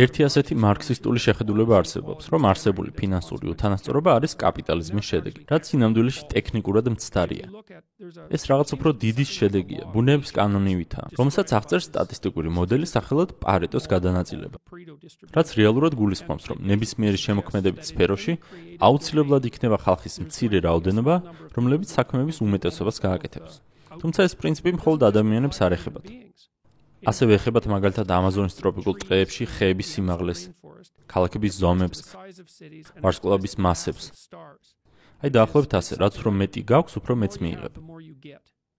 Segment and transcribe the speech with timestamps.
[0.00, 6.86] ერთი ასეთი მარქსისტული შეხედულება არსებობს, რომ არსებული ფინანსური უთანასწორობა არის კაპიტალიზმის შედეგი, რაც სინამდვილეში ტექნიკურად
[6.94, 7.46] მცდარია.
[8.32, 14.56] ეს რაღაც უფრო დიდი შედეგია, ბუნების კანონივითაა, რომელსაც აღწერს სტატისტიკური მოდელი სახელად პარეტოს გადანაწილება.
[15.36, 18.32] რაც რეალურად გულისხმობს, რომ ნებისმიერი შემოქმედებით სფეროში
[18.80, 21.14] აუცილებლად იქნება ხალხის მცირე რაოდენობა,
[21.52, 23.52] რომლებიც საქმეების უმეტესობას გააკეთებს.
[24.00, 26.06] თუმცა ეს პრინციპი მხოლოდ ადამიანებს არ ეხებათ.
[27.10, 30.40] ასევე ეხებათ მაგალითად ამაზონის ტროპიკულ ტყეებში ხეების სიმაღლეს,
[31.10, 31.98] ქალაქების ზომებს,
[33.02, 34.04] ვარსკვლავების მასებს.
[35.22, 37.72] აი დაახლოებით ასე, რაც უფრო მეტი გაქვს, უფრო მეც მიიღებ.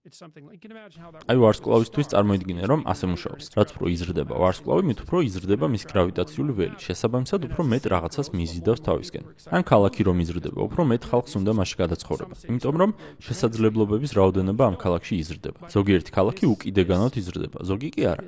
[0.04, 3.46] აი ვარსკვლავისთვის წარმოიდგინე რომ ასე მუშაობს.
[3.56, 6.76] რაც უფრო იზრდება ვარსკვლავი, მით უფრო იზრდება მის გრავიტაციული ველი.
[6.76, 9.24] შესაბამისად, უფრო მეტ რაღაცას მიზიდავს თავისკენ.
[9.48, 12.34] ან ქალაქი რომ იზრდება, უფრო მეტ ხალხს უნდა მასში გადაცხოვრება.
[12.52, 12.90] იმიტომ რომ
[13.24, 15.60] შესაძლებლობების რაოდენობა ამ ქალაქში იზრდება.
[15.72, 18.24] ზოგიერთი ქალაქი უკიდეგანოდ იზრდება, ზოგი კი არა.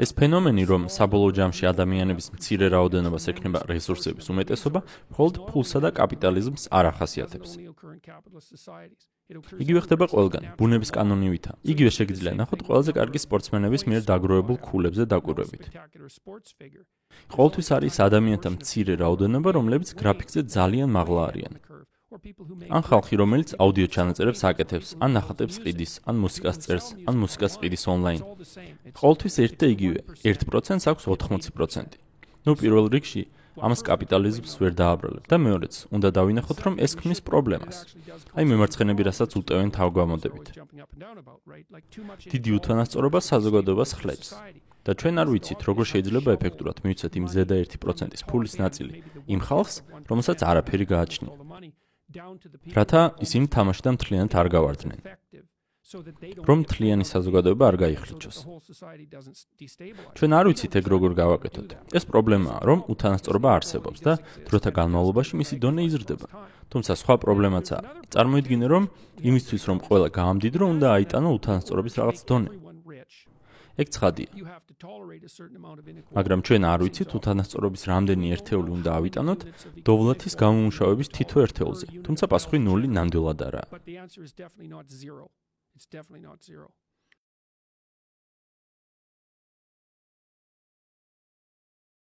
[0.00, 4.80] ეს ფენომენი, რომ საბოლოო ჯამში ადამიანების მცირე რაოდენობას ექნება რესურსების უმეტესობა,
[5.12, 7.50] მხოლოდ ფულსა და კაპიტალიზმს არ ახასიათებს.
[9.30, 11.52] იგივე ხდება ყველგან, ბუნების კანონივითა.
[11.62, 15.62] იგივე შეგიძლია ნახოთ ყველაზე კარგი სპორტსმენების მიერ დაგროვებულ ქულებზე დაკვირვებით.
[17.30, 21.54] ყოველთვის არის ადამიანთა მცირე რაოდენობა, რომლებიც გრაფიკზე ძალიან მაღლა არიან.
[22.74, 27.84] ან ხალხი, რომელიც აუდიო ჩანაწერებს აკეთებს, ან ნახატებს ყიდის, ან მუსიკას წერს, ან მუსიკას ყიდის
[27.86, 28.20] ონლაინ.
[28.98, 32.02] ყოველთვის ერთ და იგივე, 1%-ს აქვს 80%.
[32.42, 33.22] ნუ პირველ რიგში
[33.60, 37.76] ამას კაპიტალიზმს ვერ დააბრალებ და მეორეც, უნდა დავინახოთ, რომ ეს ქმნის პრობლემას.
[38.36, 40.46] აი მემარცხენები რასაც უტევენ თავგამოდებით.
[42.32, 44.28] დიდი უთანასწორობა საზოგადოებას ხლებს.
[44.80, 48.94] და ჩვენ არ ვიცით, როგორ შეიძლება ეფექტურად მივიცეთ იმ ზედა 1%-ის ფულის ნაწილი
[49.28, 49.74] იმ ხალხს,
[50.08, 51.32] რომელსაც არაფერი გააჩნია.
[52.74, 54.98] რათა ისინი თამაშიდან მთლიანად არ გავარდნენ.
[55.90, 58.36] რომ მთლიანი საზოგადოება არ გაიხლიჩოს.
[60.14, 61.68] ჩვენ არ ვიცით ეგ როგორ გავაკეთოთ.
[61.98, 64.12] ეს პრობლემაა, რომ უთანასწორობა არსებობს და
[64.46, 66.26] დროთა განმავლობაში მისი დონე იზრდება.
[66.70, 67.82] თუმცა სხვა პრობლემაცაა.
[68.14, 68.84] წარმოიდგინე, რომ
[69.18, 72.50] იმისთვის, რომ ყველა გაამდიდრო, უნდა აიტანო უთანასწორობის რაღაც დონე.
[73.80, 74.30] ეგ ცხადია.
[76.18, 79.40] მაგრამ ჩვენ არ ვიცით უთანასწორობის რამდენი ერთეული უნდა ავიტანოთ
[79.86, 81.86] დოვლათის გამომუშავების თითო ერთეულზე.
[82.06, 83.66] თუმცა პასუხი 0 ნამდვილად არაა.
[85.74, 86.72] It's definitely not zero.